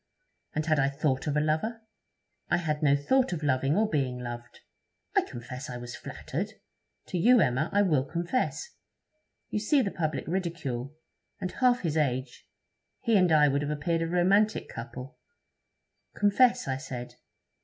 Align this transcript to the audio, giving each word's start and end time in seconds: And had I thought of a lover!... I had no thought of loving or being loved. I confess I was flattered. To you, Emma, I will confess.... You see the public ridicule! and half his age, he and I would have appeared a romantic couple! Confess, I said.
And 0.55 0.65
had 0.65 0.79
I 0.79 0.89
thought 0.89 1.27
of 1.27 1.37
a 1.37 1.39
lover!... 1.39 1.83
I 2.49 2.57
had 2.57 2.81
no 2.81 2.95
thought 2.95 3.33
of 3.33 3.43
loving 3.43 3.77
or 3.77 3.87
being 3.87 4.17
loved. 4.17 4.61
I 5.15 5.21
confess 5.21 5.69
I 5.69 5.77
was 5.77 5.95
flattered. 5.95 6.53
To 7.09 7.19
you, 7.19 7.39
Emma, 7.39 7.69
I 7.71 7.83
will 7.83 8.03
confess.... 8.03 8.71
You 9.51 9.59
see 9.59 9.83
the 9.83 9.91
public 9.91 10.25
ridicule! 10.25 10.97
and 11.39 11.51
half 11.51 11.81
his 11.81 11.97
age, 11.97 12.49
he 13.01 13.15
and 13.15 13.31
I 13.31 13.47
would 13.47 13.61
have 13.61 13.69
appeared 13.69 14.01
a 14.01 14.07
romantic 14.07 14.67
couple! 14.69 15.19
Confess, 16.15 16.67
I 16.67 16.77
said. 16.77 17.17